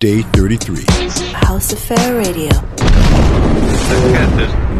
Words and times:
Day 0.00 0.22
33. 0.22 0.84
House 1.32 1.72
affair 1.72 2.14
Radio. 2.14 2.50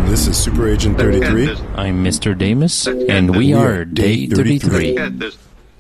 This 0.07 0.29
is 0.29 0.37
Super 0.37 0.69
Agent 0.69 0.97
33. 0.97 1.57
I'm 1.75 2.05
Mr. 2.05 2.39
Damus, 2.39 2.87
and 2.87 3.37
we 3.37 3.53
are 3.53 3.85
Day 3.85 4.29
33. 4.29 4.97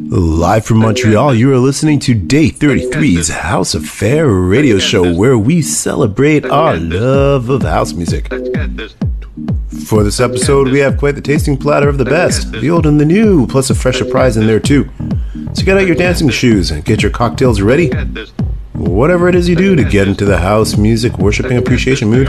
Live 0.00 0.64
from 0.66 0.78
Montreal, 0.78 1.36
you 1.36 1.52
are 1.52 1.58
listening 1.58 2.00
to 2.00 2.14
Day 2.14 2.48
33's 2.48 3.28
House 3.28 3.76
Affair 3.76 4.26
radio 4.26 4.80
show 4.80 5.14
where 5.14 5.38
we 5.38 5.62
celebrate 5.62 6.44
our 6.44 6.76
love 6.76 7.48
of 7.48 7.62
house 7.62 7.92
music. 7.92 8.26
For 9.86 10.02
this 10.02 10.18
episode, 10.18 10.66
we 10.66 10.80
have 10.80 10.98
quite 10.98 11.14
the 11.14 11.20
tasting 11.20 11.56
platter 11.56 11.88
of 11.88 11.98
the 11.98 12.04
best, 12.04 12.50
the 12.50 12.70
old 12.70 12.86
and 12.86 13.00
the 13.00 13.04
new, 13.04 13.46
plus 13.46 13.70
a 13.70 13.76
fresh 13.76 13.98
surprise 13.98 14.36
in 14.36 14.48
there 14.48 14.58
too. 14.58 14.90
So 15.52 15.62
get 15.64 15.76
out 15.78 15.86
your 15.86 15.94
dancing 15.94 16.28
shoes 16.28 16.72
and 16.72 16.84
get 16.84 17.04
your 17.04 17.12
cocktails 17.12 17.60
ready 17.60 17.92
whatever 18.78 19.28
it 19.28 19.34
is 19.34 19.48
you 19.48 19.56
do 19.56 19.74
to 19.74 19.84
get 19.84 20.06
into 20.08 20.24
the 20.24 20.38
house 20.38 20.76
music 20.76 21.18
worshiping 21.18 21.56
appreciation 21.56 22.08
mood. 22.08 22.28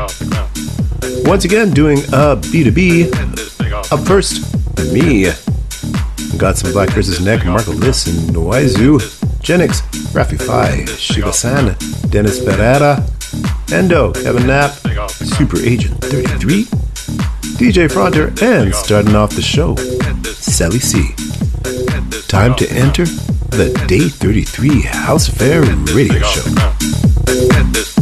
Once 1.25 1.45
again, 1.45 1.71
doing 1.71 1.99
a 2.09 2.35
B2B. 2.35 3.13
Up 3.91 3.99
first, 4.07 4.41
me. 4.91 5.25
Got 6.37 6.57
some 6.57 6.71
Black 6.71 6.89
Chris's 6.89 7.23
Neck, 7.23 7.45
Marco 7.45 7.71
Lys, 7.71 8.07
and 8.07 8.35
Noizu, 8.35 8.99
Genix, 9.41 9.81
Rafi 10.13 10.41
Fi, 10.41 10.85
Shiba 10.85 11.33
San, 11.33 11.75
Dennis 12.09 12.43
Ferreira, 12.43 13.05
Endor, 13.71 14.13
Kevin 14.13 14.47
Knapp, 14.47 14.71
Super 15.09 15.59
Agent 15.59 15.99
33, 16.01 16.63
DJ 17.57 17.91
Frontier, 17.91 18.33
and 18.41 18.73
starting 18.73 19.15
off 19.15 19.31
the 19.31 19.41
show, 19.41 19.75
Sally 20.23 20.79
C. 20.79 21.13
Time 22.27 22.55
to 22.55 22.71
enter 22.71 23.05
the 23.51 23.85
Day 23.87 24.09
33 24.09 24.81
House 24.81 25.27
Fair 25.27 25.61
Radio 25.93 26.21
Show. 26.21 27.98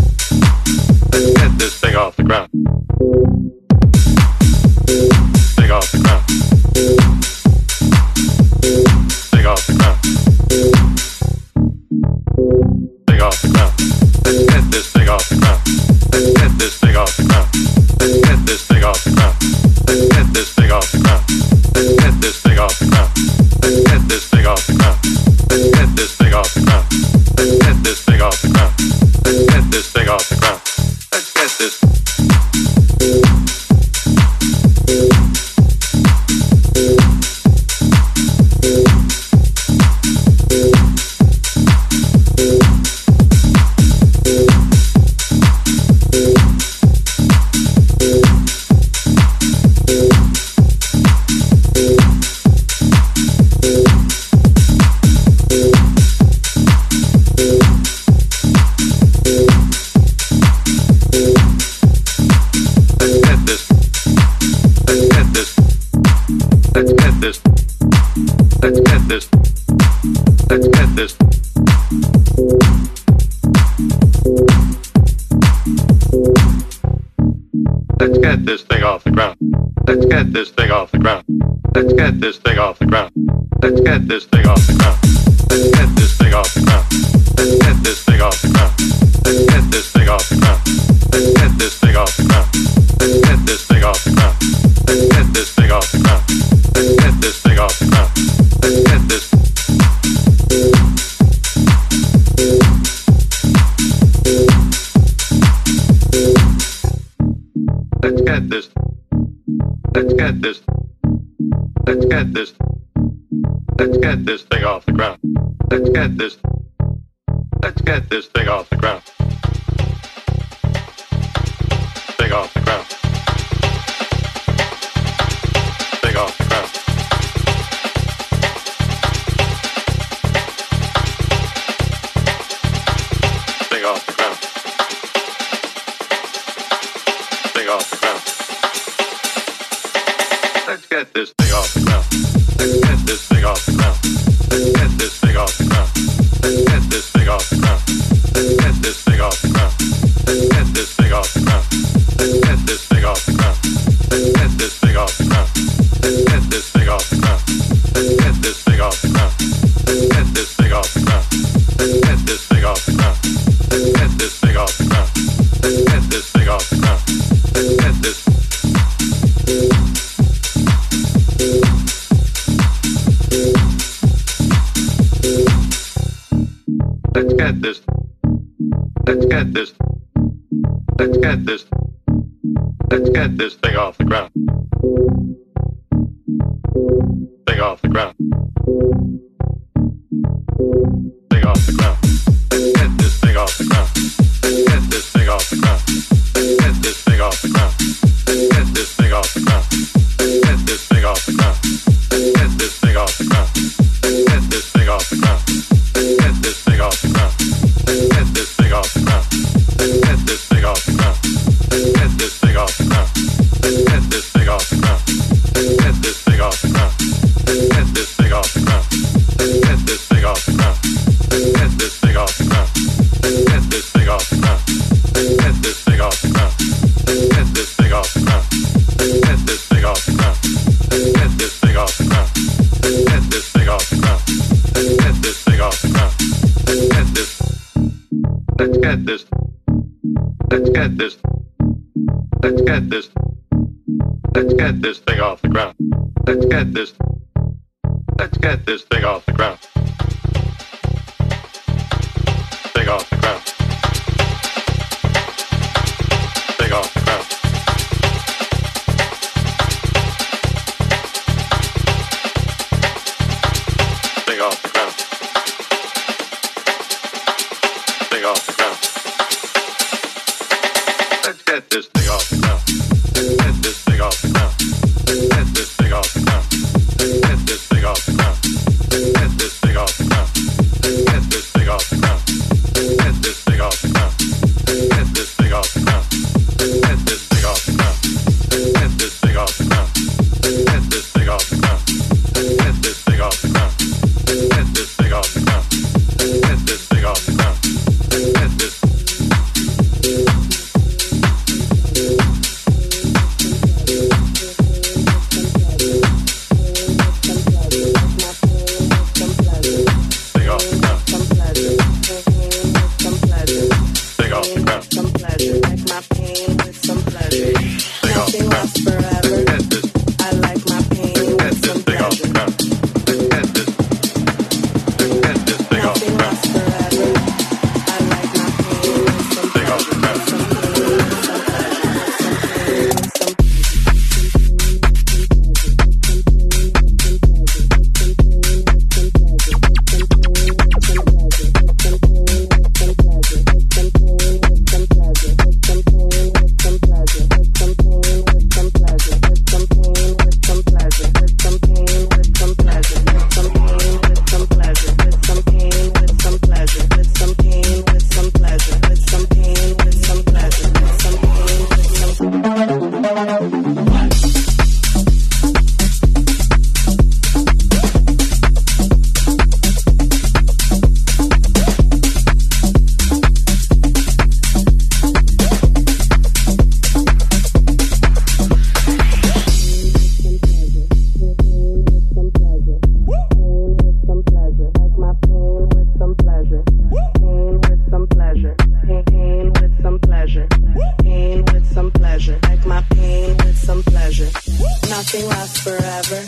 nothing 394.98 395.28
lasts 395.28 395.60
forever. 395.60 396.20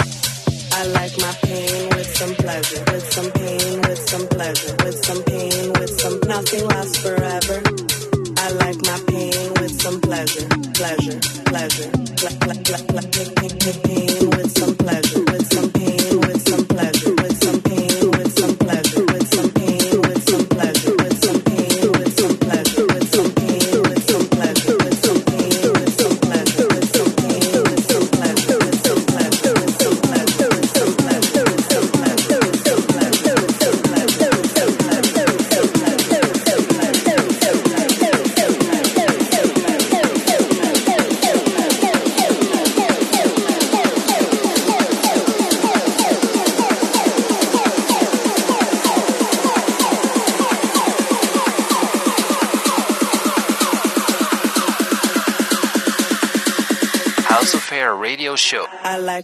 I 0.73 0.83
like 0.97 1.17
my 1.17 1.33
pain 1.41 1.89
with 1.89 2.05
some 2.15 2.35
pleasure, 2.35 2.83
with 2.91 3.11
some 3.11 3.31
pain, 3.31 3.81
with 3.81 3.97
some 4.07 4.27
pleasure, 4.27 4.75
with 4.85 5.03
some 5.05 5.23
pain, 5.23 5.73
with 5.73 5.99
some 5.99 6.19
nothing 6.27 6.65
lasts 6.67 6.97
forever. 7.01 7.57
I 8.37 8.51
like 8.63 8.79
my 8.85 8.99
pain 9.07 9.53
with 9.59 9.73
some 9.81 9.99
pleasure, 10.01 10.47
pleasure, 10.77 11.19
pleasure, 11.49 11.89
ple- 12.19 12.37
ple- 12.41 12.85
ple- 12.89 13.09
ple- 13.57 13.81
pain. 13.81 14.28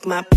my 0.06 0.35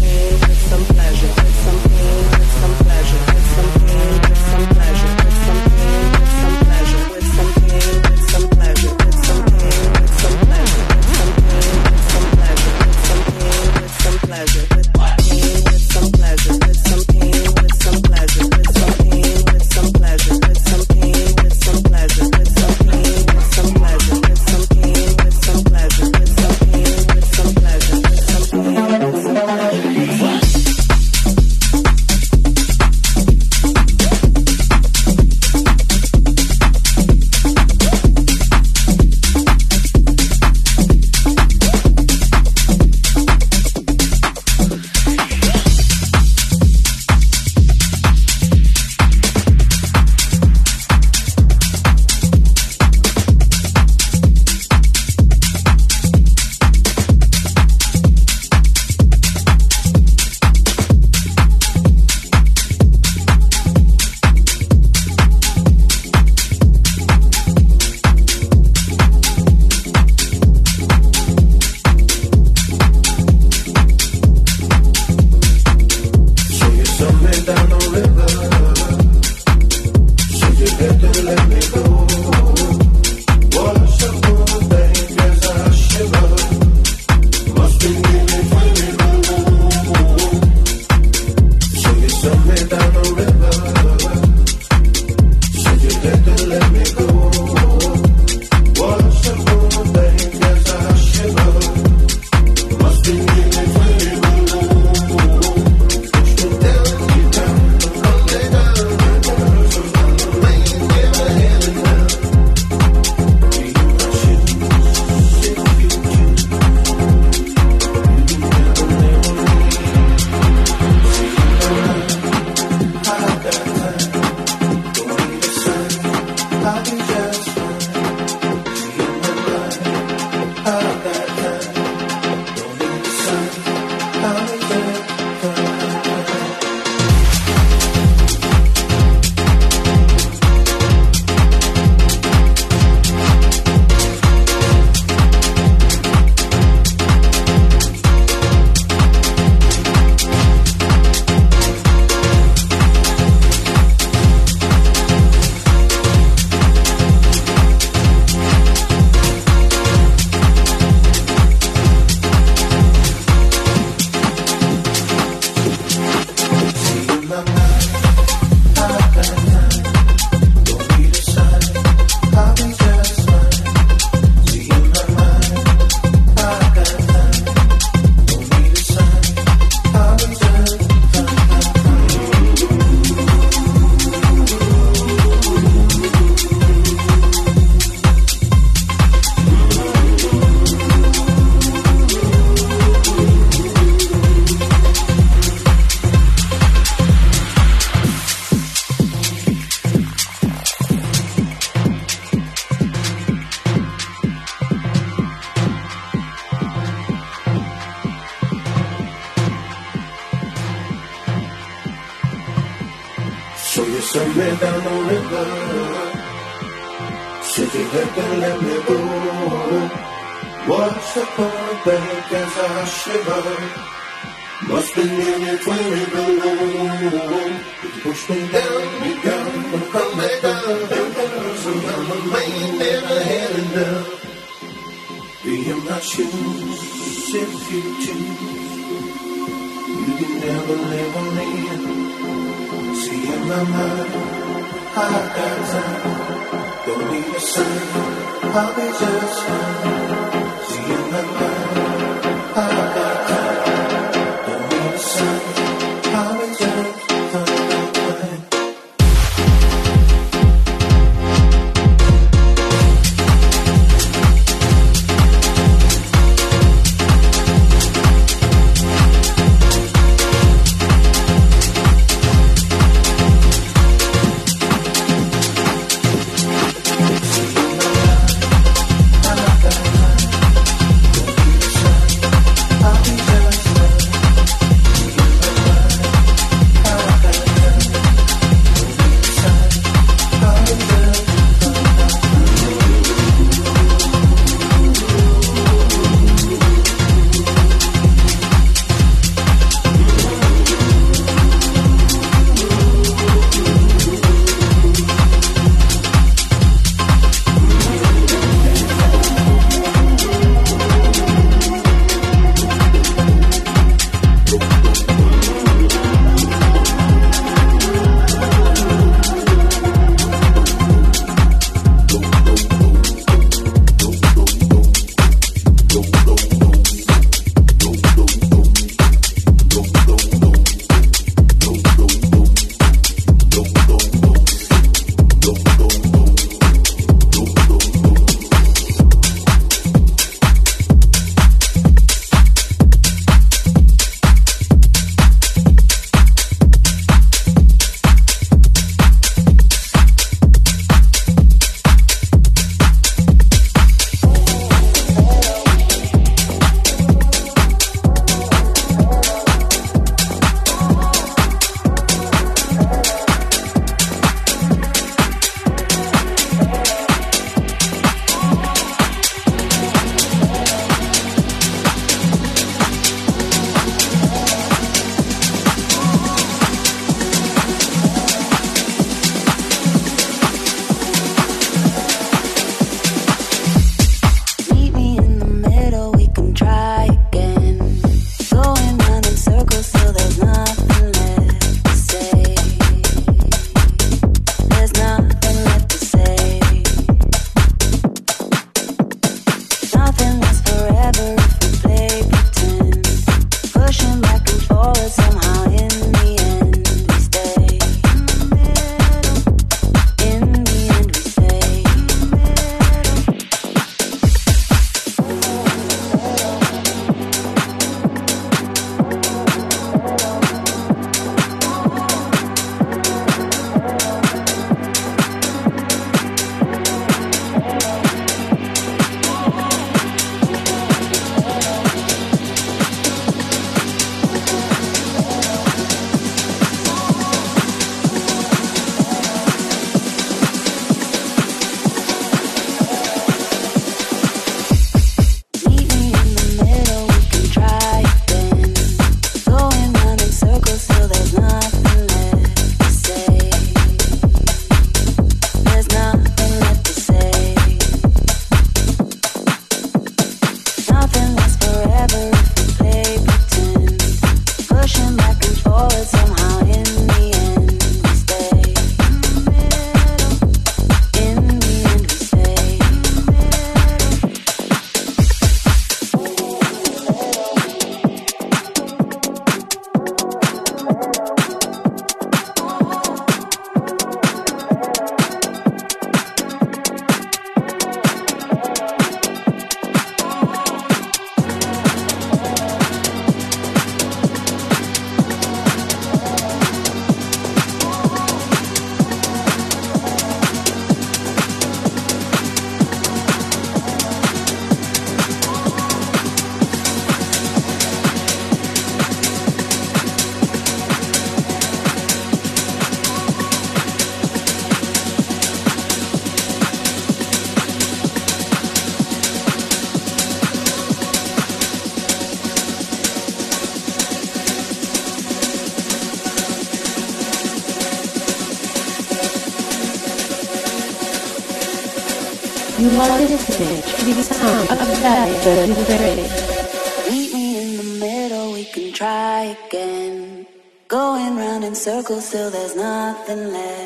Meet 535.48 537.32
me 537.32 537.46
in 537.62 537.76
the 537.78 537.82
middle, 537.98 538.52
we 538.52 538.64
can 538.66 538.92
try 538.92 539.56
again. 539.66 540.46
Going 540.88 541.36
round 541.36 541.64
in 541.64 541.74
circles 541.74 542.30
till 542.30 542.50
there's 542.50 542.76
nothing 542.76 543.52
left. 543.52 543.77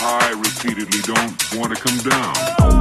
high 0.00 0.30
repeatedly 0.30 1.00
don't 1.02 1.58
want 1.58 1.74
to 1.74 1.82
come 1.82 1.98
down. 2.08 2.78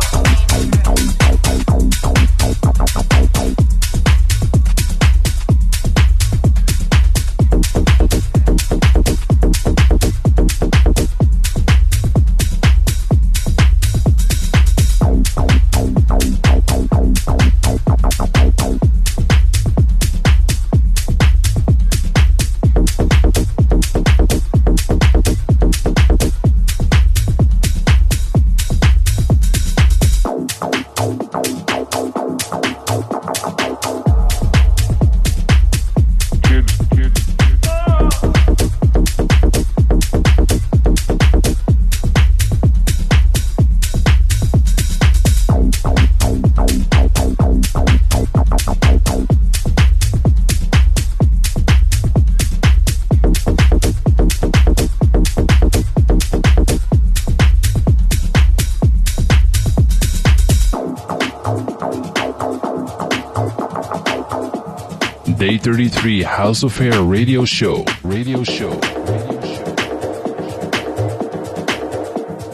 33 65.67 66.23
House 66.23 66.63
Affair 66.63 67.01
radio 67.01 67.43
show. 67.43 67.83
Radio 68.01 68.41
show. 68.41 68.69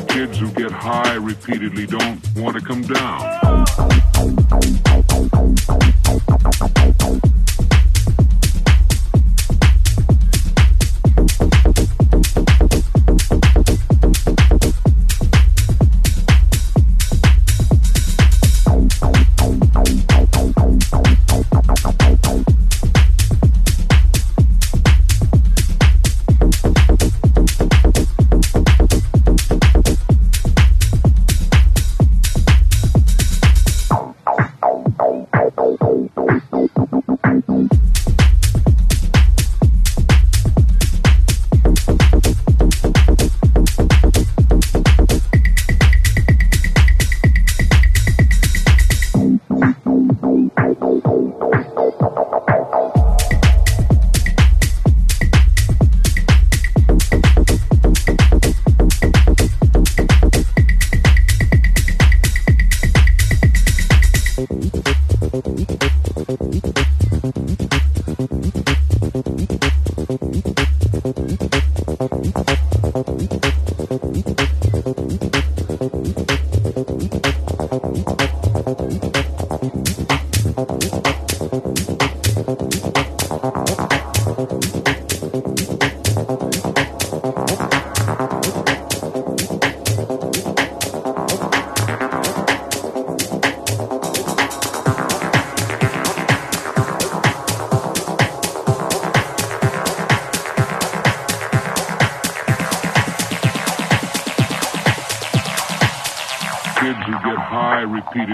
Kids 0.07 0.39
who 0.39 0.49
get 0.53 0.71
high 0.71 1.13
repeatedly 1.13 1.85
don't 1.85 2.19
want 2.35 2.57
to 2.57 2.65
come 2.65 2.81
down. 2.81 4.82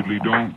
Repeatedly, 0.10 0.20
don't 0.24 0.49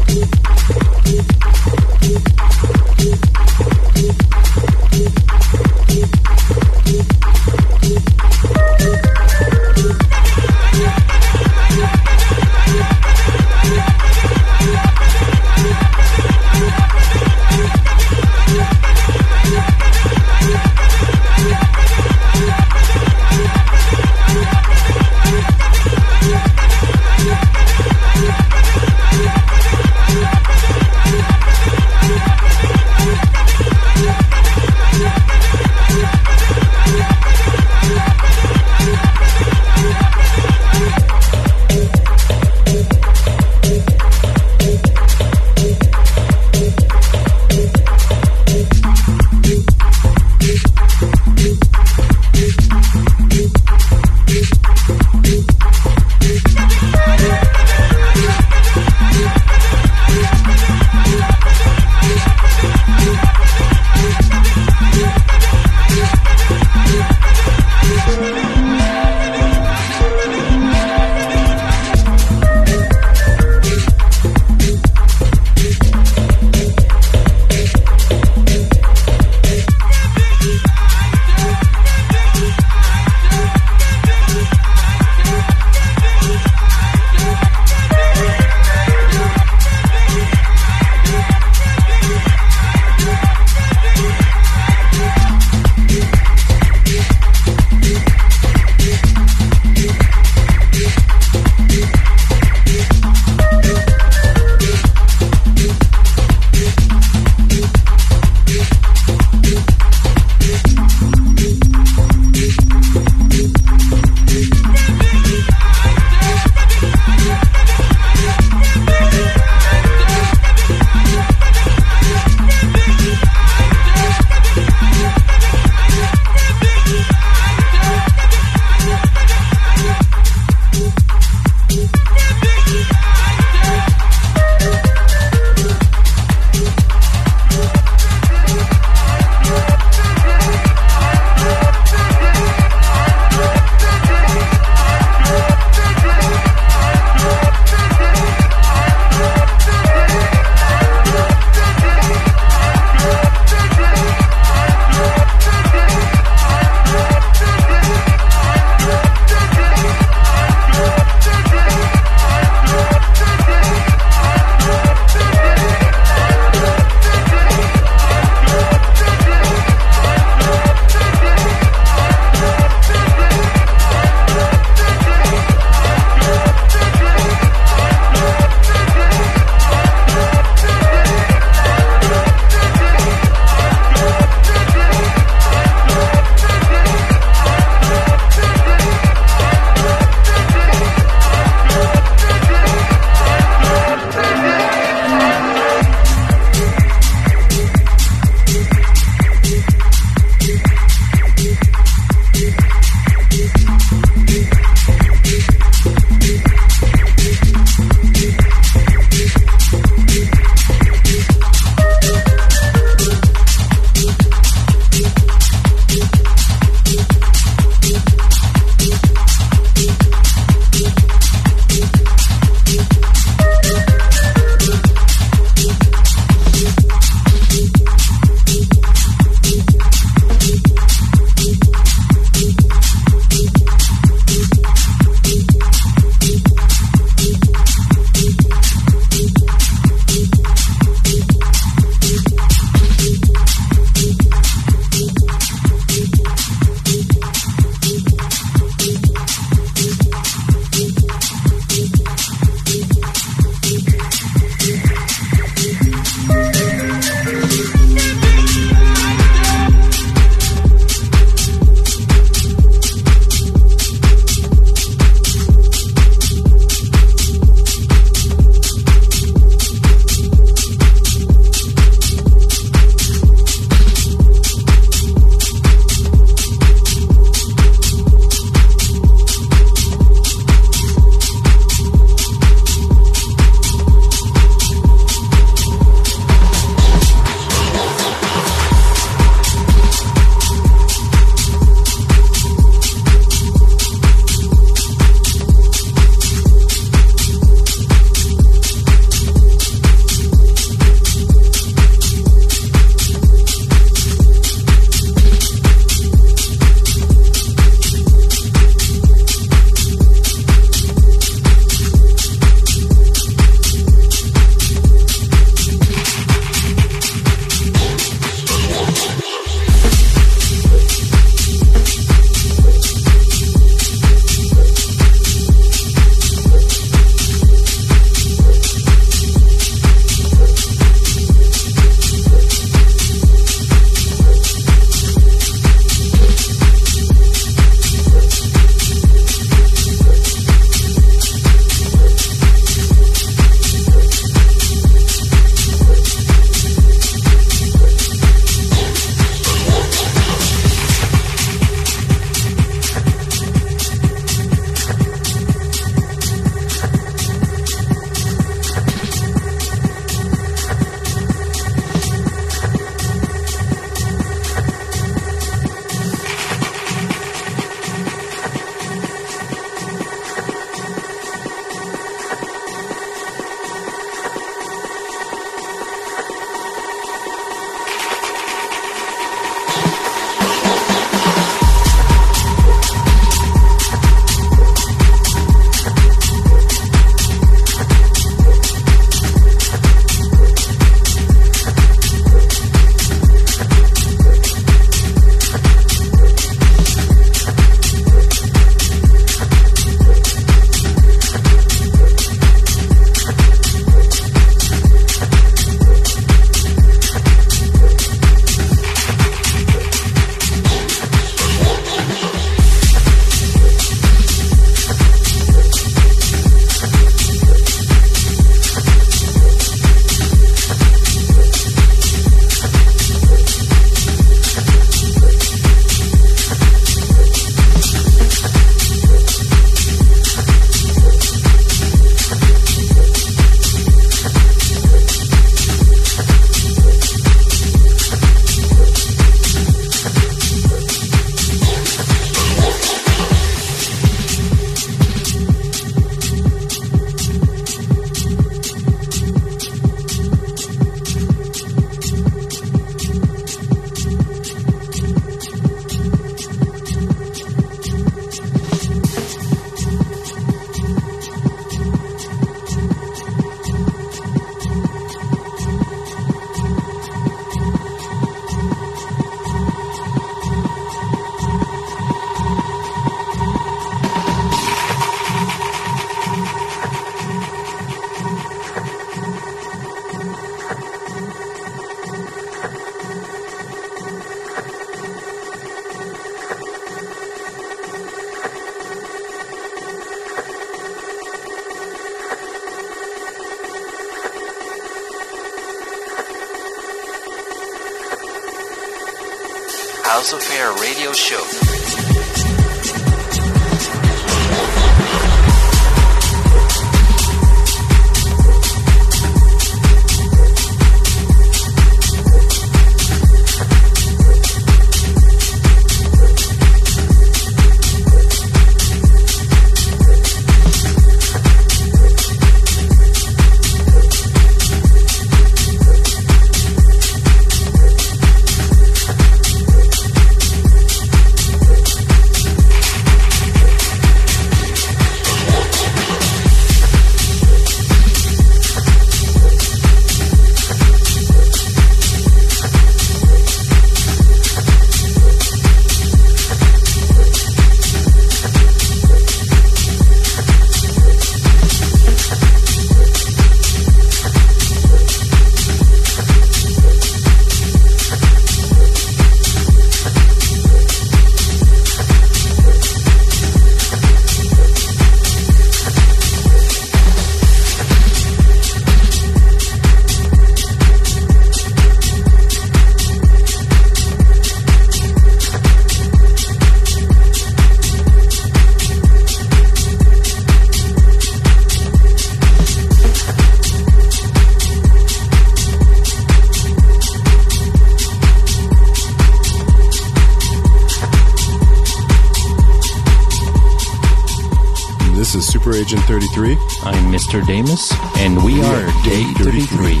Agent 595.86 596.02
33. 596.02 596.56
I'm 596.82 597.12
Mr. 597.12 597.46
Damus, 597.46 597.92
and 598.16 598.42
we 598.42 598.60
are 598.60 598.86
Day 599.04 599.22
33. 599.34 600.00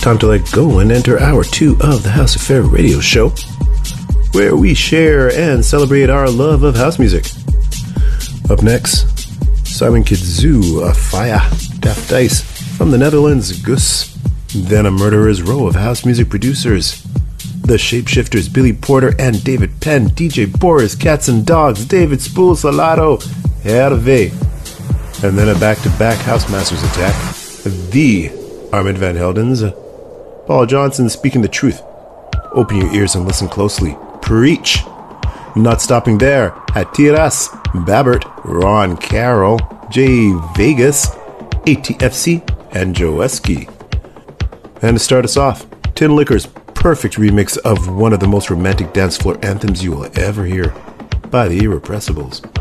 Time 0.00 0.16
to 0.20 0.28
let 0.28 0.48
go 0.52 0.78
and 0.78 0.92
enter 0.92 1.18
hour 1.18 1.42
two 1.42 1.76
of 1.80 2.04
the 2.04 2.10
House 2.10 2.36
Affair 2.36 2.62
radio 2.62 3.00
show, 3.00 3.30
where 4.34 4.54
we 4.54 4.72
share 4.72 5.32
and 5.32 5.64
celebrate 5.64 6.10
our 6.10 6.30
love 6.30 6.62
of 6.62 6.76
house 6.76 7.00
music. 7.00 7.26
Up 8.50 8.62
next, 8.62 9.08
Simon 9.66 10.04
Kidzu, 10.04 10.62
OFFAIAH, 10.88 11.80
Daft 11.80 12.08
Dice 12.08 12.40
from 12.76 12.92
the 12.92 12.98
Netherlands, 12.98 13.50
GUZ. 13.62 14.16
Then 14.54 14.86
a 14.86 14.92
murderer's 14.92 15.42
row 15.42 15.66
of 15.66 15.74
house 15.74 16.04
music 16.04 16.30
producers. 16.30 17.02
The 17.62 17.78
Shapeshifters, 17.78 18.52
Billy 18.52 18.74
Porter 18.74 19.12
and 19.18 19.42
David 19.42 19.80
Penn, 19.80 20.10
DJ 20.10 20.46
Boris, 20.60 20.94
Cats 20.94 21.26
and 21.26 21.44
Dogs, 21.44 21.84
David 21.84 22.20
Spool, 22.20 22.54
Salado, 22.54 23.18
Hervé. 23.62 24.32
And 25.24 25.38
then 25.38 25.54
a 25.54 25.58
back 25.58 25.78
to 25.82 25.90
back 25.90 26.18
House 26.18 26.50
Masters 26.50 26.82
attack. 26.82 27.14
The 27.90 28.30
Armand 28.72 28.98
Van 28.98 29.14
Helden's 29.14 29.62
Paul 30.46 30.66
Johnson 30.66 31.08
speaking 31.08 31.42
the 31.42 31.48
truth. 31.48 31.80
Open 32.52 32.78
your 32.78 32.92
ears 32.92 33.14
and 33.14 33.24
listen 33.24 33.48
closely. 33.48 33.96
Preach. 34.20 34.82
Not 35.54 35.80
stopping 35.80 36.18
there. 36.18 36.50
Hatiras, 36.70 37.48
Babert, 37.86 38.24
Ron 38.44 38.96
Carroll, 38.96 39.60
Jay 39.90 40.32
Vegas, 40.56 41.10
ATFC, 41.66 42.42
and 42.74 42.96
Joeski. 42.96 43.68
And 44.82 44.96
to 44.96 44.98
start 44.98 45.24
us 45.24 45.36
off, 45.36 45.66
Tin 45.94 46.16
Liquor's 46.16 46.46
perfect 46.74 47.14
remix 47.14 47.56
of 47.58 47.94
one 47.94 48.12
of 48.12 48.18
the 48.18 48.26
most 48.26 48.50
romantic 48.50 48.92
dance 48.92 49.16
floor 49.16 49.38
anthems 49.42 49.84
you 49.84 49.92
will 49.92 50.10
ever 50.18 50.44
hear 50.44 50.74
by 51.30 51.46
the 51.46 51.60
Irrepressibles. 51.60 52.51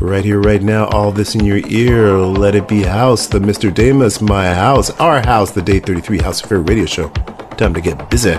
Right 0.00 0.24
here, 0.24 0.40
right 0.40 0.62
now, 0.62 0.86
all 0.88 1.10
this 1.10 1.34
in 1.34 1.44
your 1.44 1.66
ear. 1.68 2.18
Let 2.18 2.54
it 2.54 2.68
be 2.68 2.82
house, 2.82 3.26
the 3.26 3.38
Mr. 3.38 3.72
Damus, 3.72 4.20
my 4.20 4.52
house, 4.52 4.90
our 5.00 5.24
house, 5.24 5.52
the 5.52 5.62
Day 5.62 5.80
33 5.80 6.18
House 6.18 6.44
Affair 6.44 6.60
radio 6.60 6.84
show. 6.84 7.08
Time 7.56 7.72
to 7.72 7.80
get 7.80 8.10
busy. 8.10 8.38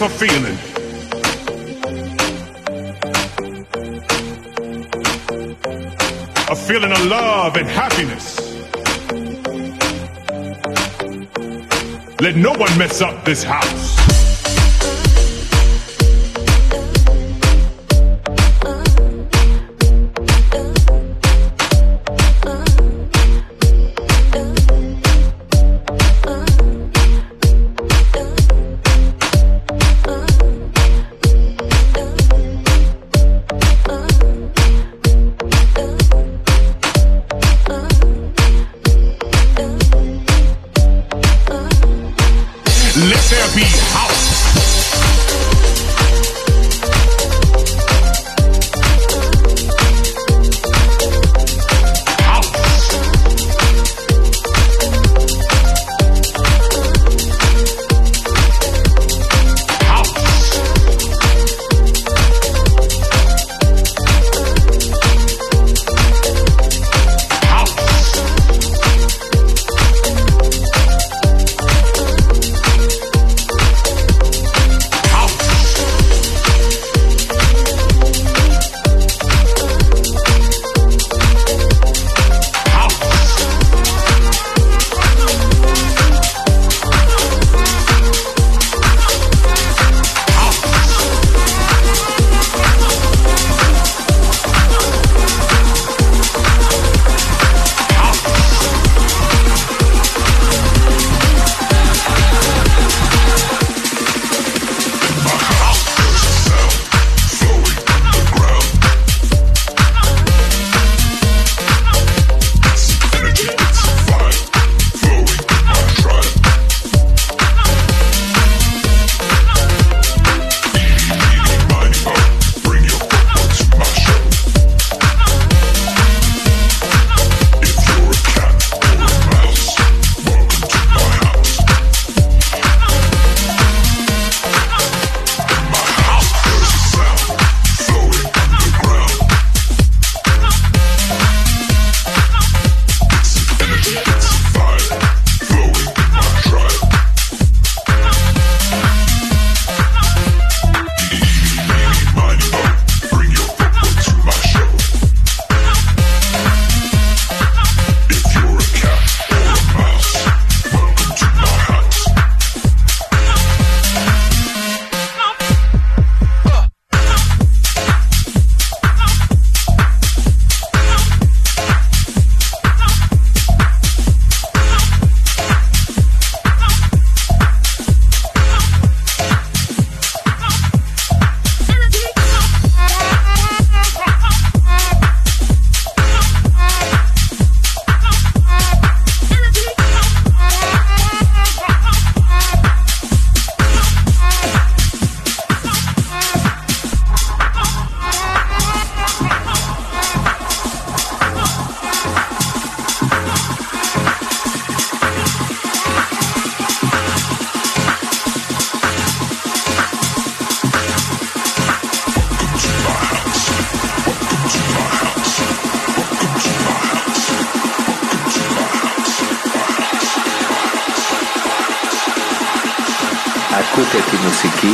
for 0.00 0.08
feeling. 0.08 0.56
A 6.48 6.56
feeling 6.56 6.90
of 6.90 7.04
love 7.04 7.56
and 7.56 7.68
happiness. 7.68 8.40
Let 12.18 12.36
no 12.36 12.52
one 12.52 12.78
mess 12.78 13.02
up 13.02 13.26
this 13.26 13.42
house. 13.42 13.89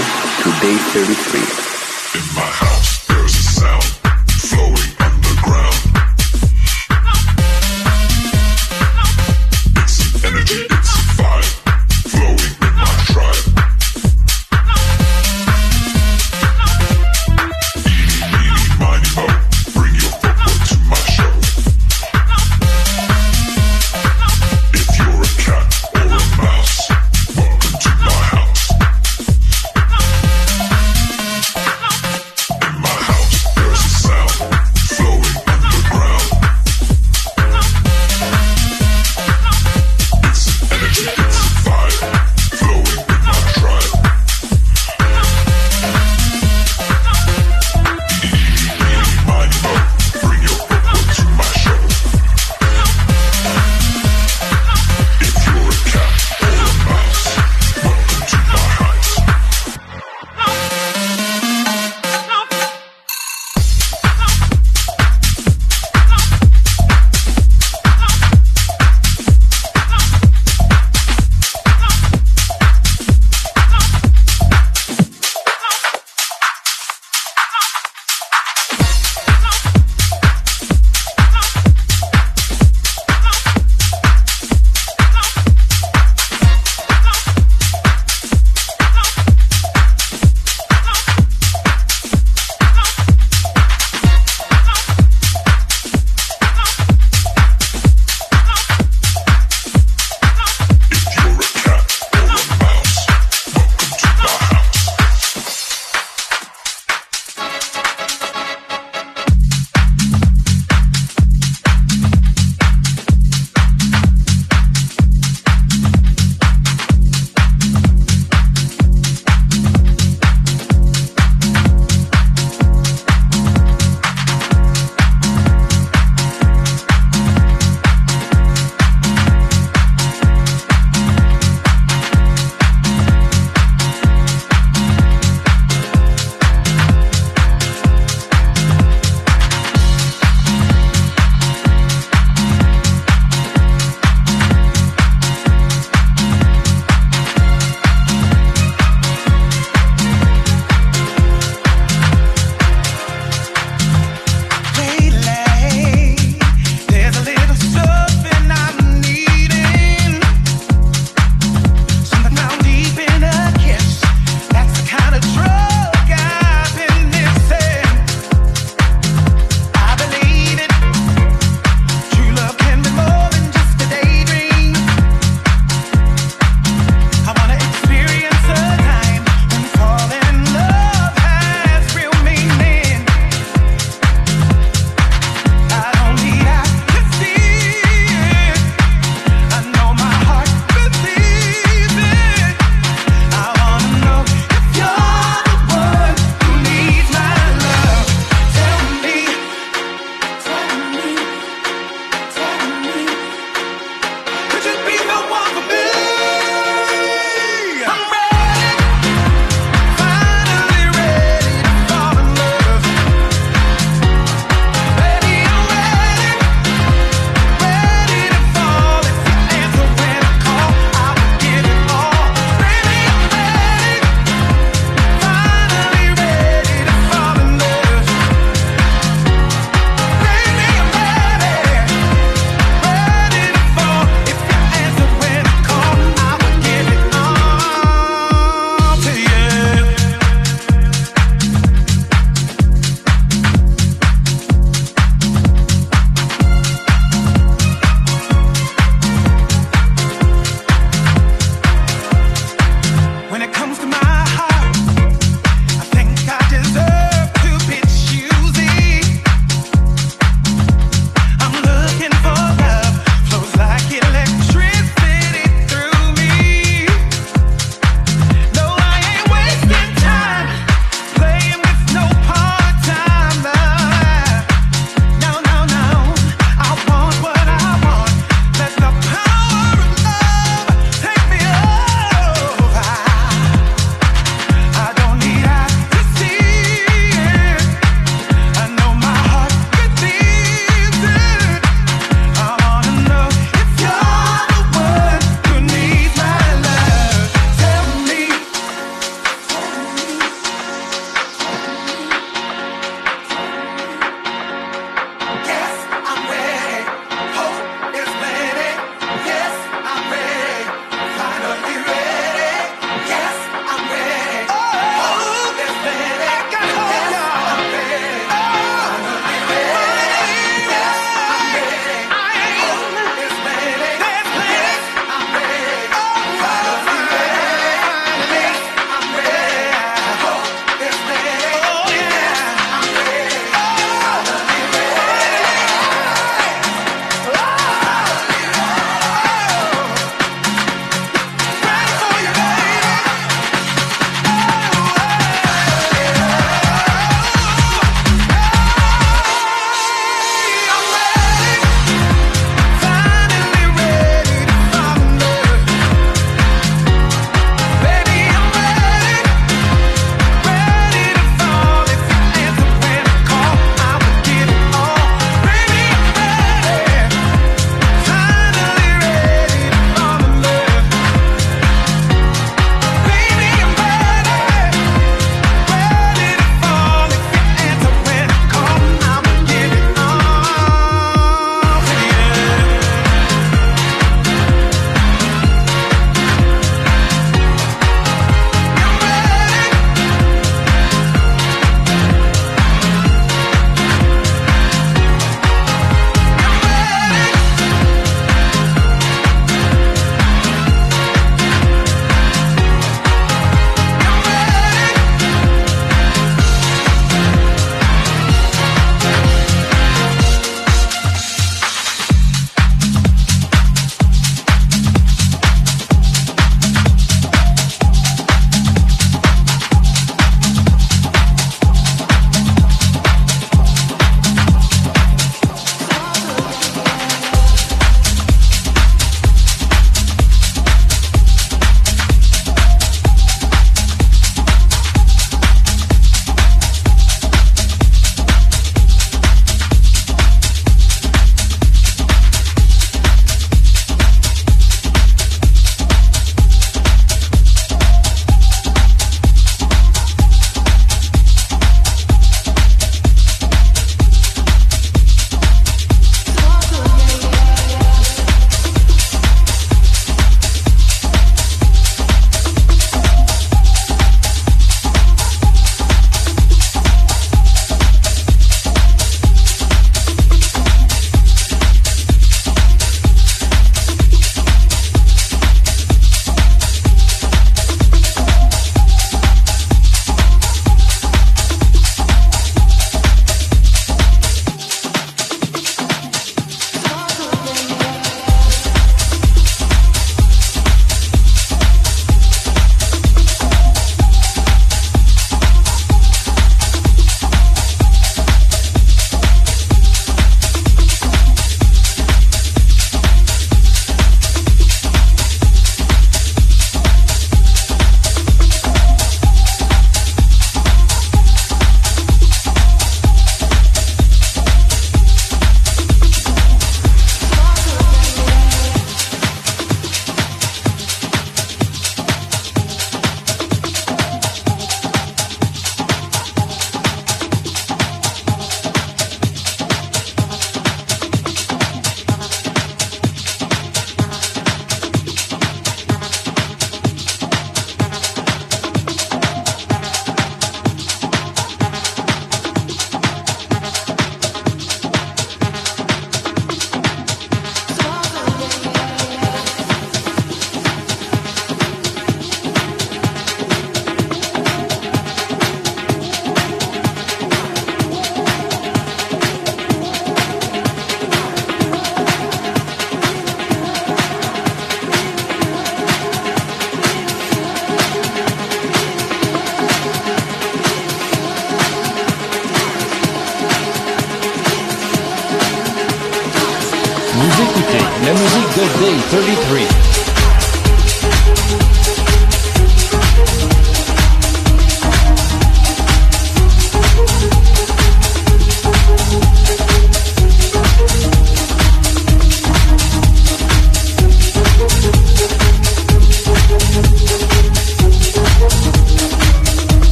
To 0.00 0.50
Day 0.60 0.76
33. 0.78 1.71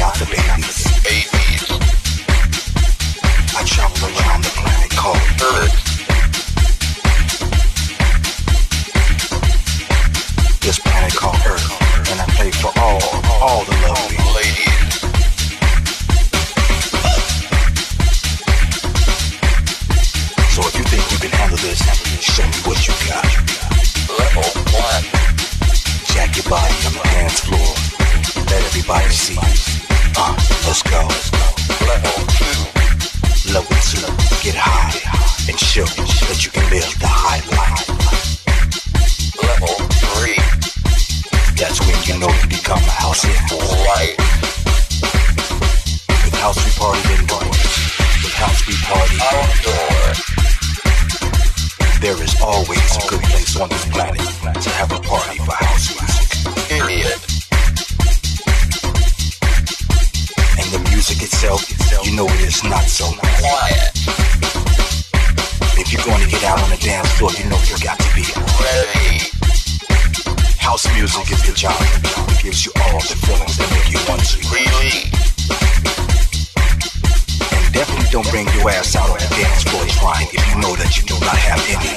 Out 0.00 0.14
the. 0.14 0.26
Babies. 1.04 1.64
I 3.56 3.62
travel 3.64 4.08
around 4.08 4.44
the 4.44 4.50
planet 4.58 4.90
called 4.90 5.16
Earth. 5.40 5.74
This 10.60 10.78
planet 10.78 11.14
called 11.14 11.40
Earth, 11.46 12.10
and 12.10 12.20
I 12.20 12.26
play 12.36 12.50
for 12.50 12.72
all, 12.78 13.00
all 13.40 13.64
the 13.64 13.76
lovely 13.86 14.18
ladies. 14.36 14.98
So 20.54 20.60
if 20.66 20.74
you 20.76 20.84
think 20.84 21.04
you 21.12 21.18
can 21.18 21.30
handle 21.30 21.58
this, 21.58 21.80
show 22.20 22.44
me 22.44 22.58
what 22.66 22.86
you 22.86 22.94
got. 23.08 23.24
Level 24.18 24.48
one. 24.76 25.04
Jack 26.12 26.36
your 26.36 26.48
body 26.50 26.74
on 26.86 26.92
the 26.92 27.02
dance 27.04 27.40
floor. 27.40 27.74
Let 28.44 28.64
everybody 28.64 29.08
see. 29.10 29.77
Let's 30.18 30.82
go. 30.82 31.08
Get 34.42 34.54
high 34.54 34.98
and 35.48 35.58
show 35.58 35.84
that 35.84 36.42
you 36.44 36.50
can 36.50 36.64
live 36.70 36.88
the 36.98 37.06
high 37.06 37.38
life. 37.54 37.86
Level 39.38 39.74
three. 40.10 40.40
That's 41.54 41.78
when 41.86 41.94
you 42.02 42.18
know 42.18 42.32
you 42.34 42.48
become 42.48 42.78
a 42.78 42.94
house 42.98 43.22
hit. 43.22 43.38
Right. 43.86 44.16
With 46.24 46.34
house 46.34 46.58
we 46.64 46.70
party 46.74 47.02
indoors. 47.14 47.62
With 48.24 48.34
house 48.34 48.66
we 48.66 48.74
party 48.90 49.18
outdoors. 49.22 50.18
There 52.00 52.18
is 52.22 52.34
always 52.42 52.96
a 52.96 53.06
good 53.06 53.22
place 53.30 53.54
on 53.60 53.68
this 53.68 53.84
planet 53.86 54.26
to 54.62 54.70
have 54.70 54.90
a 54.92 55.00
party 55.00 55.38
for 55.38 55.52
house 55.52 55.94
music. 55.94 56.26
Period. 56.68 57.37
Music 61.08 61.24
itself, 61.24 61.64
you 62.04 62.14
know 62.14 62.26
it 62.26 62.40
is 62.44 62.62
not 62.64 62.84
so. 62.84 63.08
If 65.80 65.88
you're 65.88 66.04
going 66.04 66.20
to 66.20 66.28
get 66.28 66.44
out 66.44 66.60
on 66.60 66.68
the 66.68 66.76
dance 66.76 67.08
floor, 67.16 67.30
you 67.32 67.48
know 67.48 67.56
you 67.64 67.80
got 67.80 67.96
to 67.96 68.10
be 68.12 68.28
ready. 68.60 69.32
House 70.60 70.84
music 70.92 71.32
is 71.32 71.40
the 71.48 71.54
job 71.56 71.80
that 71.80 72.40
gives 72.42 72.66
you 72.66 72.72
all 72.76 73.00
the 73.00 73.16
feelings 73.24 73.56
that 73.56 73.68
make 73.72 73.88
you 73.88 73.96
want 74.04 74.20
to 74.20 74.36
really. 74.52 75.08
And 77.56 77.64
definitely 77.72 78.10
don't 78.12 78.28
bring 78.28 78.44
your 78.60 78.68
ass 78.68 78.92
out 78.94 79.08
on 79.08 79.16
the 79.16 79.32
dance 79.32 79.64
floor 79.64 79.88
crying 80.04 80.28
if 80.28 80.44
you 80.52 80.60
know 80.60 80.76
that 80.76 80.92
you 80.98 81.08
do 81.08 81.16
not 81.24 81.40
have 81.40 81.62
any. 81.72 81.96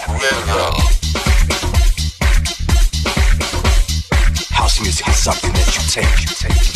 House 4.55 4.79
music 4.79 5.05
is 5.09 5.17
something 5.17 5.51
that 5.51 5.67
you 5.75 5.83
take 5.91 6.07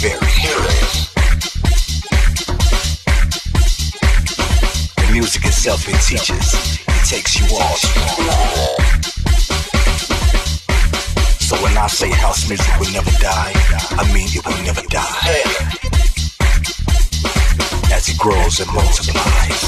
very 0.04 0.28
serious. 0.44 1.15
Music 5.36 5.48
itself, 5.48 5.88
it 5.88 6.00
teaches, 6.02 6.80
it 6.88 7.06
takes 7.06 7.40
you 7.40 7.46
all. 7.58 7.76
So 11.40 11.56
when 11.64 11.78
I 11.78 11.88
say 11.88 12.10
house 12.10 12.48
music 12.48 12.80
will 12.80 12.92
never 12.92 13.12
die, 13.20 13.54
I 13.98 14.14
mean 14.14 14.28
it 14.32 14.46
will 14.46 14.64
never 14.64 14.82
die. 14.88 15.44
As 17.92 18.08
it 18.08 18.18
grows 18.18 18.60
and 18.60 18.72
multiplies. 18.74 19.64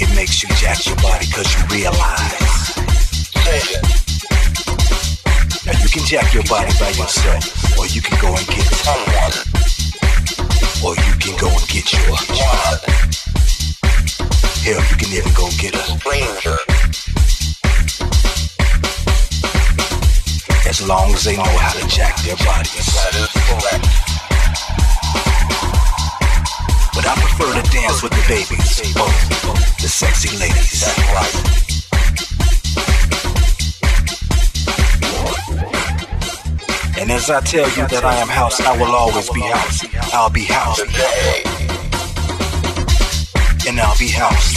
It 0.00 0.14
makes 0.14 0.42
you 0.42 0.48
jack 0.56 0.86
your 0.86 0.96
body 0.96 1.26
cause 1.32 1.52
you 1.54 1.66
realize. 1.74 2.76
Now 5.66 5.72
you 5.82 5.88
can 5.88 6.04
jack 6.06 6.32
your 6.34 6.44
body 6.44 6.72
by 6.78 6.90
yourself, 6.90 7.78
or 7.78 7.86
you 7.86 8.02
can 8.02 8.20
go 8.20 8.28
and 8.28 8.46
get 8.46 8.64
someone. 8.64 9.47
Or 10.84 10.94
you 10.94 11.14
can 11.18 11.36
go 11.38 11.48
and 11.48 11.68
get 11.68 11.92
your 11.92 12.02
one. 12.08 12.22
Hell, 14.62 14.80
you 14.90 14.96
can 14.96 15.12
even 15.12 15.32
go 15.34 15.48
get 15.58 15.74
a 15.74 15.82
stranger. 15.98 16.56
As 20.68 20.86
long 20.86 21.12
as 21.12 21.24
they 21.24 21.36
know 21.36 21.42
how 21.42 21.72
to 21.72 21.88
jack 21.88 22.16
their 22.22 22.36
bodies. 22.36 22.86
That 22.94 23.14
is 23.16 23.32
correct. 23.48 23.86
But 26.94 27.06
I 27.06 27.14
prefer 27.14 27.60
to 27.60 27.70
dance 27.70 28.02
with 28.02 28.12
the 28.12 28.24
babies. 28.28 28.80
Oh, 28.96 29.54
the 29.82 29.88
sexy 29.88 30.36
ladies. 30.38 30.80
That's 30.80 30.98
right. 31.12 31.67
And 37.08 37.16
as 37.16 37.30
I 37.30 37.40
tell 37.40 37.66
you 37.70 37.88
that 37.88 38.04
I 38.04 38.16
am 38.16 38.28
house, 38.28 38.60
I 38.60 38.76
will 38.76 38.92
always 38.94 39.30
be 39.30 39.40
house. 39.40 39.82
I'll 40.12 40.28
be 40.28 40.44
house. 40.44 40.78
And 43.66 43.80
I'll 43.80 43.96
be 43.96 44.08
house. 44.12 44.52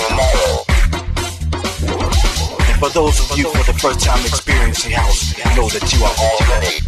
And 2.67 2.77
for 2.77 2.89
those 2.89 3.23
of 3.23 3.37
you 3.37 3.47
for 3.55 3.63
the 3.71 3.79
first 3.79 4.01
time 4.01 4.19
experiencing 4.25 4.91
house, 4.91 5.31
know 5.55 5.69
that 5.71 5.95
you 5.95 6.03
are 6.03 6.11
already. 6.11 6.83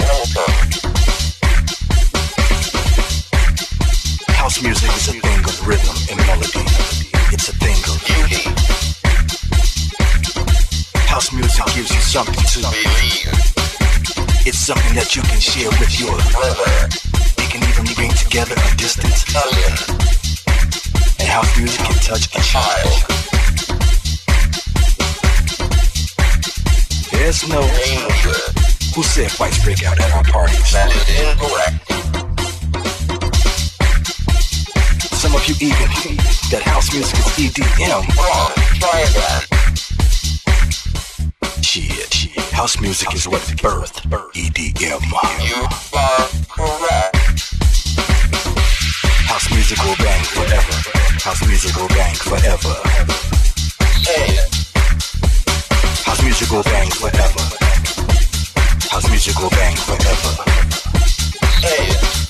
House 4.35 4.61
music 4.61 4.91
is 4.99 5.07
a 5.07 5.13
thing 5.13 5.45
of 5.47 5.65
rhythm 5.65 5.95
and 6.11 6.19
melody. 6.27 6.67
It's 7.31 7.47
a 7.47 7.55
thing 7.55 7.79
of 7.87 8.03
beauty. 8.03 8.51
House 11.07 11.31
music 11.31 11.65
gives 11.67 11.95
you 11.95 12.01
something 12.01 12.35
to 12.35 12.59
believe. 12.59 13.32
Something 14.63 14.95
that 14.95 15.13
you 15.13 15.21
can 15.23 15.41
share 15.41 15.67
with 15.75 15.99
your 15.99 16.15
brother. 16.31 16.87
It 17.35 17.51
can 17.51 17.59
even 17.67 17.83
bring 17.99 18.15
together 18.15 18.55
a 18.55 18.71
distant 18.79 19.11
cousin. 19.27 19.75
And 21.19 21.27
how 21.27 21.43
music 21.59 21.83
can 21.83 21.99
touch 21.99 22.31
a 22.31 22.39
child. 22.39 22.95
There's 27.11 27.43
no 27.51 27.59
danger. 27.59 28.39
Who 28.95 29.03
said 29.03 29.31
fights 29.35 29.61
break 29.65 29.83
out 29.83 29.99
at 29.99 30.09
our 30.15 30.23
parties? 30.23 30.71
That 30.71 30.95
is 30.95 31.11
incorrect. 31.11 31.83
Some 35.11 35.35
of 35.35 35.43
you 35.43 35.55
even 35.59 35.91
think 35.99 36.23
that 36.55 36.63
house 36.63 36.87
music 36.93 37.19
is 37.19 37.51
EDM. 37.51 37.99
Wrong. 38.15 38.51
Try 38.79 38.99
again. 39.11 39.52
House 42.63 42.79
music 42.79 43.13
is 43.13 43.27
what 43.27 43.41
birthed 43.59 44.07
EDM. 44.31 45.03
You 45.43 45.67
are 45.99 46.29
correct. 46.47 47.17
House 49.27 49.51
music 49.51 49.77
will 49.83 49.97
bang 49.97 50.23
forever. 50.23 50.75
House 51.19 51.45
music 51.45 51.75
will 51.75 51.89
bang 51.89 52.15
forever. 52.15 52.73
It. 54.07 54.47
House 56.05 56.23
music 56.23 56.49
will 56.51 56.63
bang 56.63 56.89
forever. 56.89 57.43
House 58.89 59.09
music 59.09 59.37
will 59.39 59.49
bang 59.49 59.75
forever. 59.75 60.31
Say 61.59 62.22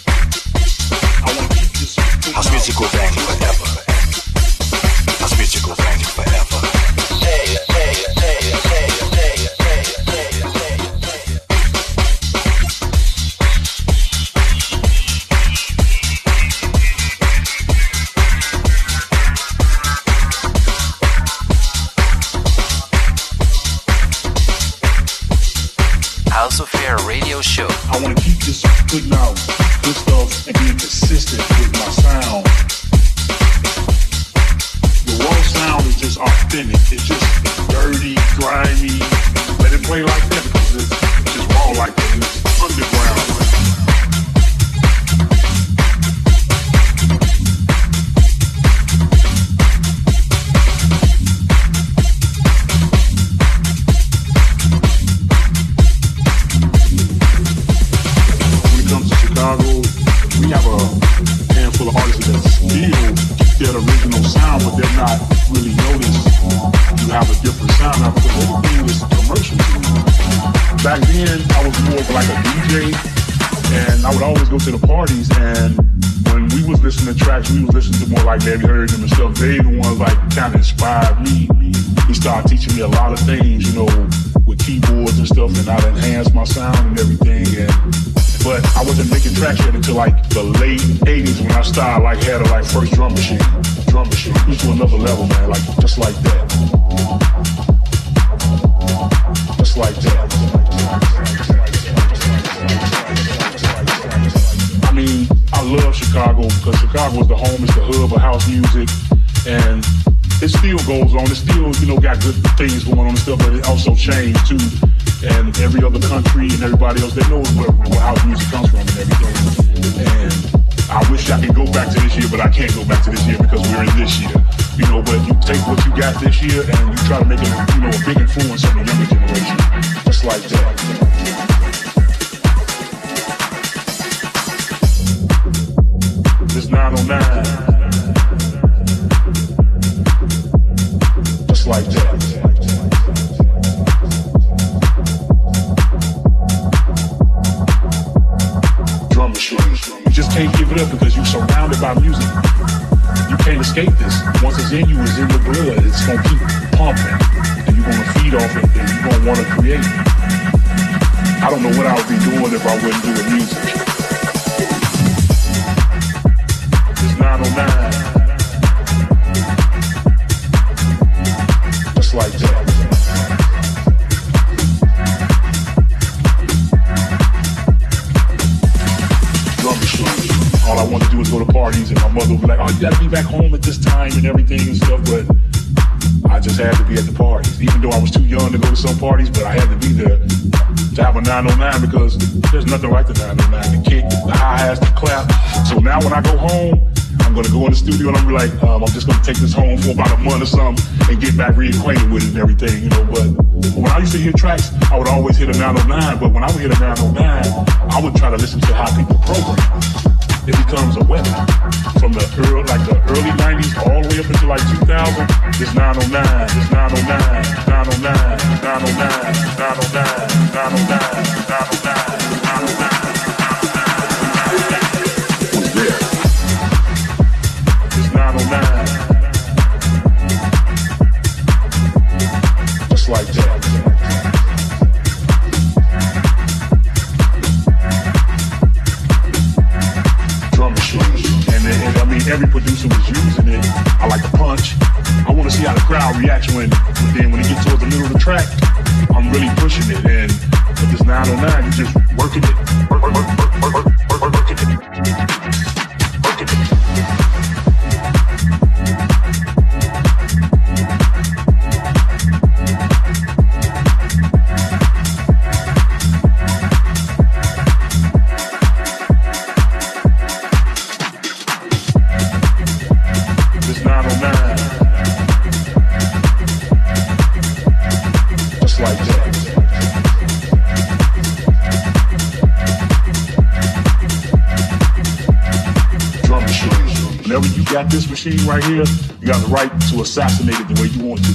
right 288.54 288.64
here, 288.66 288.86
you 289.20 289.28
got 289.28 289.42
the 289.42 289.50
right 289.50 289.72
to 289.90 290.02
assassinate 290.02 290.54
it 290.60 290.68
the 290.70 290.78
way 290.78 290.88
you 290.94 291.02
want 291.02 291.18
to. 291.26 291.34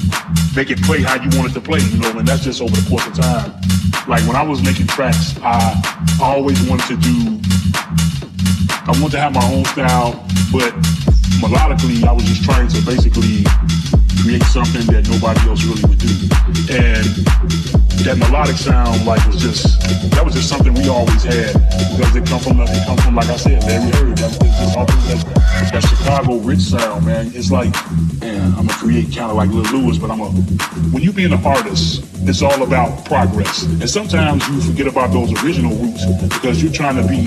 Make 0.55 0.71
it 0.71 0.79
play 0.83 1.03
how 1.03 1.19
you 1.19 1.27
want 1.35 1.51
it 1.51 1.55
to 1.55 1.61
play, 1.61 1.81
you 1.81 1.99
know, 1.99 2.15
and 2.15 2.27
that's 2.27 2.45
just 2.45 2.63
over 2.63 2.71
the 2.71 2.87
course 2.87 3.07
of 3.11 3.15
time. 3.19 3.51
Like 4.07 4.23
when 4.23 4.37
I 4.37 4.43
was 4.43 4.63
making 4.63 4.87
tracks, 4.87 5.35
I, 5.43 5.75
always 6.23 6.59
wanted 6.71 6.87
to 6.95 6.97
do, 6.99 7.43
I 8.87 8.95
wanted 9.03 9.19
to 9.19 9.21
have 9.21 9.35
my 9.35 9.43
own 9.51 9.65
style, 9.67 10.15
but 10.55 10.71
melodically, 11.43 12.07
I 12.07 12.13
was 12.13 12.23
just 12.23 12.45
trying 12.45 12.69
to 12.69 12.79
basically 12.87 13.43
create 14.23 14.43
something 14.55 14.87
that 14.95 15.11
nobody 15.11 15.43
else 15.51 15.63
really 15.67 15.83
would 15.91 15.99
do. 15.99 16.15
And 16.71 17.07
that 18.07 18.15
melodic 18.19 18.57
sound, 18.57 19.07
like, 19.07 19.25
was 19.27 19.43
just 19.43 19.83
that 20.15 20.23
was 20.25 20.35
just 20.35 20.49
something 20.49 20.75
we 20.75 20.89
always 20.89 21.23
had 21.23 21.55
because 21.99 22.15
it 22.15 22.27
come 22.27 22.39
from 22.39 22.61
it 22.63 22.87
come 22.87 22.99
from 22.99 23.15
like 23.15 23.29
I 23.29 23.37
said, 23.37 23.63
every 23.65 23.91
Heard. 23.99 24.98
That 25.73 25.85
Chicago 25.85 26.39
rich 26.39 26.61
sound, 26.61 27.05
man. 27.05 27.31
It's 27.35 27.51
like, 27.51 27.73
man, 28.21 28.55
I'm 28.57 28.67
gonna 28.67 28.81
create 28.81 29.13
kind 29.15 29.31
of 29.31 29.37
like 29.37 29.51
Lil 29.51 29.69
Louis, 29.69 29.99
but 29.99 30.11
I'm 30.11 30.19
gonna. 30.19 30.41
When 30.93 31.03
you 31.03 31.13
being 31.13 31.33
an 31.33 31.45
artist, 31.45 32.05
it's 32.27 32.41
all 32.41 32.63
about 32.63 33.05
progress, 33.05 33.65
and 33.65 33.89
sometimes 33.89 34.49
you 34.49 34.63
forget 34.63 34.87
about 34.87 35.13
those 35.13 35.31
original 35.45 35.77
roots 35.77 36.07
because 36.33 36.63
you're 36.63 36.73
trying 36.73 36.97
to 36.97 37.07
be, 37.07 37.23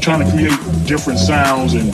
trying 0.00 0.20
to 0.20 0.30
create 0.30 0.52
different 0.86 1.18
sounds, 1.18 1.72
and 1.72 1.88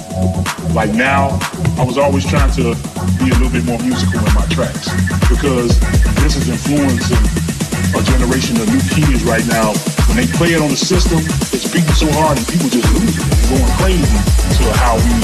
like 0.74 0.90
now, 0.92 1.38
I 1.78 1.84
was 1.86 1.98
always 1.98 2.26
trying 2.26 2.50
to 2.58 2.74
be 3.22 3.30
a 3.30 3.36
little 3.38 3.54
bit 3.54 3.64
more 3.64 3.78
musical 3.78 4.26
in 4.26 4.34
my 4.34 4.46
tracks 4.50 4.90
because 5.30 5.78
this 6.18 6.34
is 6.34 6.48
influencing 6.50 7.22
a 7.94 8.02
generation 8.02 8.56
of 8.58 8.66
new 8.66 8.82
kids 8.90 9.22
right 9.22 9.46
now 9.46 9.70
when 10.12 10.26
they 10.26 10.32
play 10.32 10.52
it 10.52 10.60
on 10.60 10.68
the 10.68 10.76
system, 10.76 11.18
it's 11.20 11.72
beating 11.72 11.94
so 11.94 12.06
hard 12.12 12.36
and 12.36 12.46
people 12.46 12.68
just 12.68 12.84
lose 12.92 13.16
it. 13.16 13.24
They're 13.48 13.58
going 13.58 13.72
crazy 13.80 14.04
to 14.60 14.64
how 14.76 14.96
we 14.96 15.16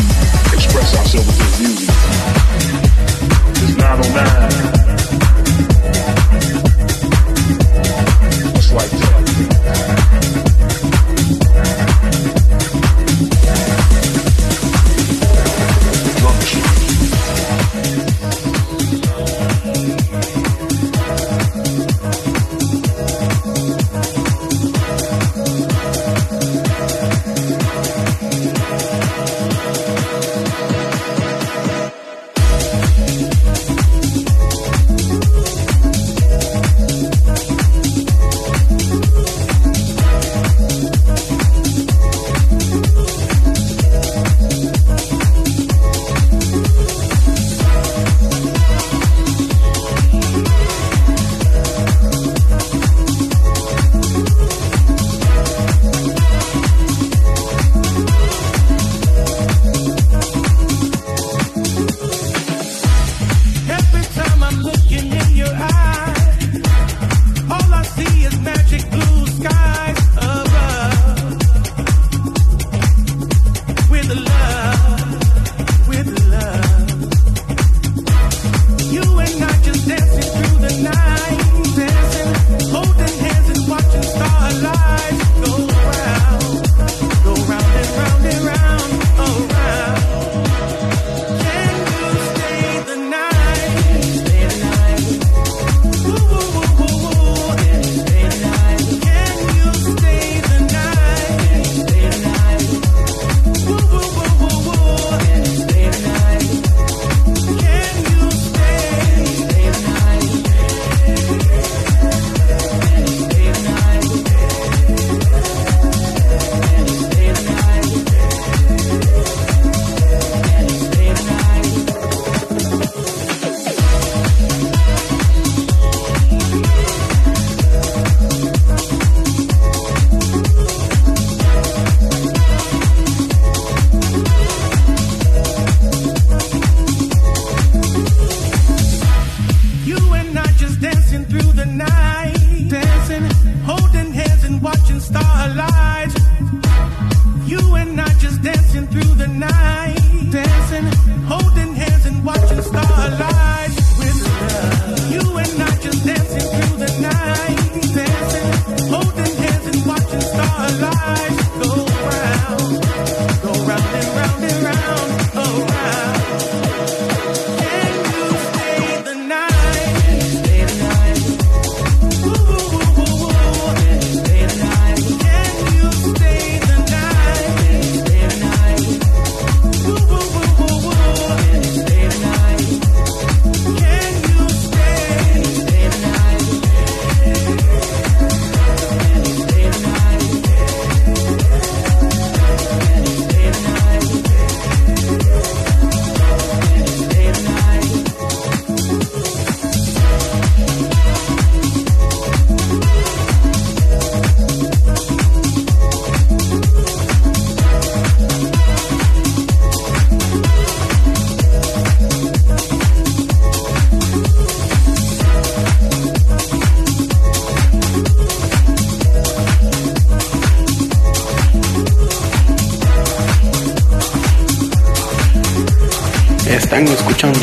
express 0.57 0.97
ourselves 0.97 1.27
with 1.27 1.39
this 1.39 1.61
music. 1.61 1.91
It's 3.63 3.77
909. 3.77 4.88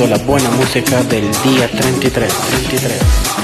La 0.03 0.17
buena 0.17 0.49
música 0.51 1.01
del 1.03 1.31
día 1.41 1.71
33. 1.71 2.33
33. 2.33 3.34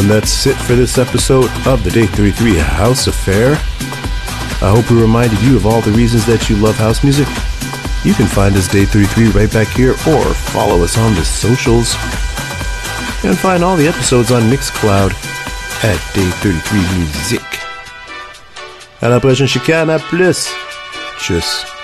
Fun. 0.00 0.08
That's 0.08 0.46
it 0.46 0.56
for 0.56 0.74
this 0.74 0.98
episode 0.98 1.50
of 1.66 1.82
the 1.84 1.90
Day 1.90 2.06
33 2.06 2.56
House 2.56 3.06
Affair. 3.06 3.52
I 4.60 4.70
hope 4.74 4.90
we 4.90 5.00
reminded 5.00 5.40
you 5.42 5.56
of 5.56 5.66
all 5.66 5.80
the 5.80 5.92
reasons 5.92 6.26
that 6.26 6.48
you 6.48 6.56
love 6.56 6.76
house 6.76 7.02
music. 7.04 7.28
You 8.04 8.14
can 8.14 8.26
find 8.26 8.54
us 8.56 8.68
Day 8.68 8.84
33 8.84 9.28
right 9.30 9.52
back 9.52 9.68
here 9.68 9.92
or 9.92 10.24
follow 10.52 10.82
us 10.82 10.98
on 10.98 11.14
the 11.14 11.24
socials. 11.24 11.94
And 13.24 13.38
find 13.38 13.62
all 13.64 13.76
the 13.76 13.88
episodes 13.88 14.30
on 14.30 14.42
Mixcloud 14.50 15.12
at 15.84 16.00
Day 16.14 16.30
33 16.42 16.98
Music. 16.98 17.46
À 19.00 19.08
la 19.08 19.20
prochaine 19.20 19.46
chicane, 19.46 19.90
à 19.90 19.98
plus. 19.98 20.50
Tchuss. 21.18 21.75